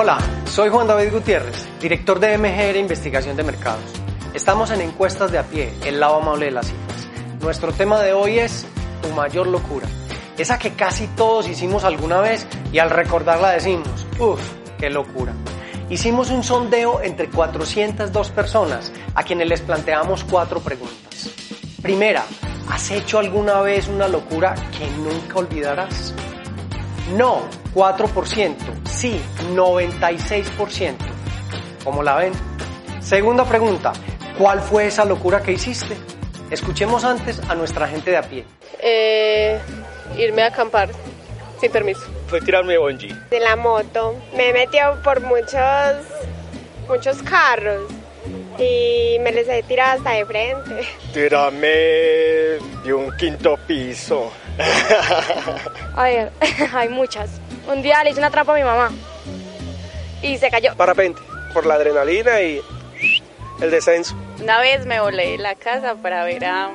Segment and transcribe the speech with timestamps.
[0.00, 3.82] Hola, soy Juan David Gutiérrez, director de MGR Investigación de Mercados.
[4.32, 7.08] Estamos en Encuestas de a pie, el lado amable de las cifras.
[7.40, 8.64] Nuestro tema de hoy es
[9.02, 9.88] tu mayor locura.
[10.38, 14.40] Esa que casi todos hicimos alguna vez y al recordarla decimos, uff,
[14.78, 15.32] qué locura.
[15.90, 21.28] Hicimos un sondeo entre 402 personas a quienes les planteamos cuatro preguntas.
[21.82, 22.24] Primera,
[22.70, 26.14] ¿has hecho alguna vez una locura que nunca olvidarás?
[27.16, 27.40] No,
[27.74, 28.87] 4%.
[28.98, 29.20] Sí,
[29.54, 30.96] 96%.
[31.84, 32.32] ¿Cómo la ven?
[33.00, 33.92] Segunda pregunta,
[34.36, 35.96] ¿cuál fue esa locura que hiciste?
[36.50, 38.44] Escuchemos antes a nuestra gente de a pie.
[38.82, 39.56] Eh,
[40.16, 40.88] irme a acampar
[41.60, 42.00] sin permiso.
[42.26, 43.14] Fue tirarme de bungee.
[43.30, 44.16] De la moto.
[44.36, 46.04] Me he metido por muchos,
[46.88, 47.84] muchos carros
[48.58, 50.88] y me les he tirado hasta de frente.
[51.14, 51.68] Tirarme
[52.82, 54.32] de un quinto piso.
[55.96, 56.32] A ver,
[56.74, 57.30] hay muchas.
[57.70, 58.90] Un día le hice una trampa a mi mamá
[60.22, 60.74] y se cayó.
[60.76, 61.20] Parapente,
[61.52, 62.60] por la adrenalina y
[63.60, 64.16] el descenso.
[64.40, 66.70] Una vez me volé de la casa para ver a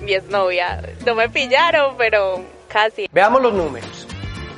[0.00, 0.82] mi exnovia.
[1.04, 3.08] No me pillaron, pero casi.
[3.12, 4.06] Veamos los números.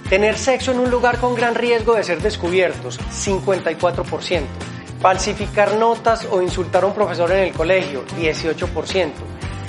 [0.08, 4.42] Tener sexo en un lugar con gran riesgo de ser descubiertos, 54%.
[5.00, 9.12] Falsificar notas o insultar a un profesor en el colegio, 18%.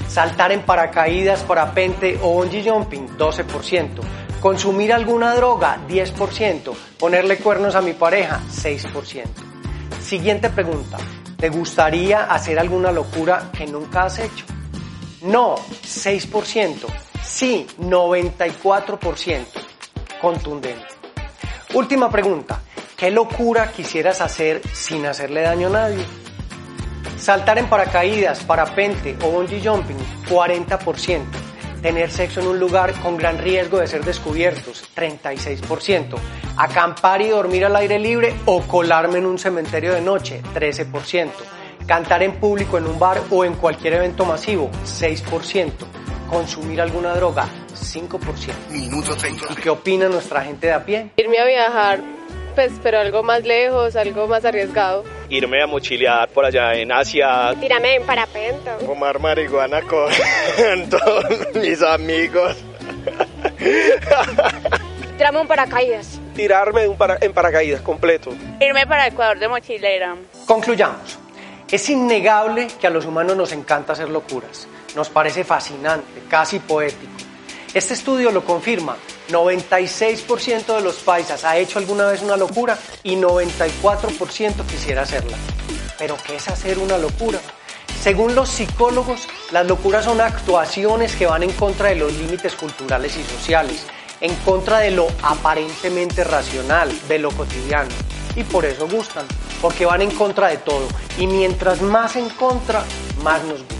[0.09, 4.01] Saltar en paracaídas, parapente o bungee jumping, 12%.
[4.41, 6.73] Consumir alguna droga, 10%.
[6.97, 9.23] Ponerle cuernos a mi pareja, 6%.
[10.01, 10.97] Siguiente pregunta.
[11.37, 14.45] ¿Te gustaría hacer alguna locura que nunca has hecho?
[15.21, 16.87] No, 6%.
[17.23, 19.45] Sí, 94%.
[20.19, 20.87] Contundente.
[21.75, 22.61] Última pregunta.
[22.97, 26.03] ¿Qué locura quisieras hacer sin hacerle daño a nadie?
[27.19, 29.97] Saltar en paracaídas, parapente o bungee jumping,
[30.29, 31.21] 40%.
[31.81, 36.15] Tener sexo en un lugar con gran riesgo de ser descubiertos, 36%.
[36.57, 41.29] Acampar y dormir al aire libre o colarme en un cementerio de noche, 13%.
[41.85, 45.71] Cantar en público en un bar o en cualquier evento masivo, 6%.
[46.29, 48.53] Consumir alguna droga, 5%.
[48.69, 49.45] Minuto 30.
[49.51, 51.09] ¿Y qué opina nuestra gente de a pie?
[51.17, 51.99] Irme a viajar,
[52.55, 55.03] pues, pero algo más lejos, algo más arriesgado.
[55.29, 57.53] Irme a mochilear por allá en Asia.
[57.59, 58.71] Tírame en parapente.
[58.85, 60.09] Fumar marihuana con
[60.89, 61.25] todos
[61.55, 62.57] mis amigos.
[65.17, 66.19] Tirame un paracaídas.
[66.35, 68.31] Tirarme un para- en paracaídas completo.
[68.59, 70.15] Irme para Ecuador de mochilera.
[70.45, 71.19] Concluyamos.
[71.69, 74.67] Es innegable que a los humanos nos encanta hacer locuras.
[74.95, 77.11] Nos parece fascinante, casi poético.
[77.73, 78.97] Este estudio lo confirma.
[79.29, 85.37] 96% de los paisas ha hecho alguna vez una locura y 94% quisiera hacerla.
[85.99, 87.39] Pero ¿qué es hacer una locura?
[88.01, 93.15] Según los psicólogos, las locuras son actuaciones que van en contra de los límites culturales
[93.17, 93.85] y sociales,
[94.19, 97.91] en contra de lo aparentemente racional, de lo cotidiano.
[98.35, 99.27] Y por eso gustan,
[99.61, 100.87] porque van en contra de todo.
[101.19, 102.83] Y mientras más en contra,
[103.21, 103.79] más nos gusta.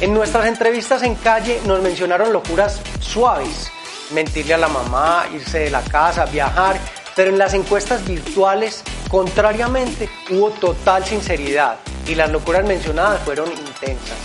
[0.00, 3.70] En nuestras entrevistas en calle nos mencionaron locuras suaves,
[4.10, 6.80] mentirle a la mamá, irse de la casa, viajar,
[7.14, 14.18] pero en las encuestas virtuales, contrariamente, hubo total sinceridad y las locuras mencionadas fueron intensas.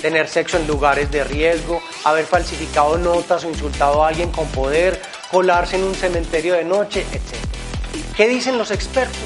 [0.00, 5.02] Tener sexo en lugares de riesgo, haber falsificado notas o insultado a alguien con poder,
[5.30, 7.36] colarse en un cementerio de noche, etc.
[8.16, 9.18] ¿Qué dicen los expertos?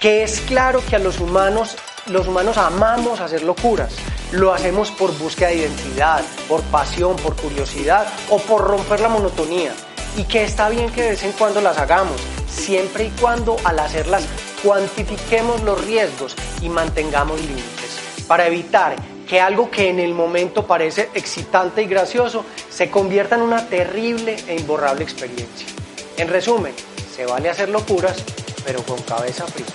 [0.00, 1.76] Que es claro que a los humanos,
[2.06, 3.94] los humanos amamos hacer locuras.
[4.34, 9.72] Lo hacemos por búsqueda de identidad, por pasión, por curiosidad o por romper la monotonía.
[10.16, 13.78] Y que está bien que de vez en cuando las hagamos, siempre y cuando al
[13.78, 14.24] hacerlas
[14.64, 18.96] cuantifiquemos los riesgos y mantengamos límites, para evitar
[19.28, 24.34] que algo que en el momento parece excitante y gracioso se convierta en una terrible
[24.48, 25.68] e imborrable experiencia.
[26.16, 26.74] En resumen,
[27.14, 28.24] se vale hacer locuras,
[28.64, 29.66] pero con cabeza fría.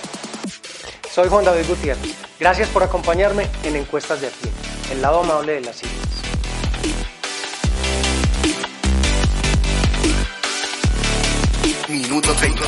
[1.10, 2.29] Soy Juan David Gutiérrez.
[2.40, 4.50] Gracias por acompañarme en Encuestas de a pie,
[4.92, 6.08] el lado amable de las cifras.
[11.86, 12.62] Minuto 30.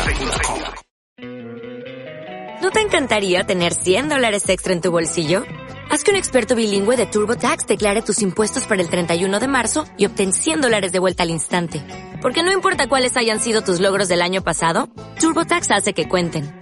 [2.61, 5.43] ¿No te encantaría tener 100 dólares extra en tu bolsillo?
[5.91, 9.87] Haz que un experto bilingüe de TurboTax declare tus impuestos para el 31 de marzo
[9.97, 11.83] y obtén 100 dólares de vuelta al instante.
[12.21, 16.62] Porque no importa cuáles hayan sido tus logros del año pasado, TurboTax hace que cuenten.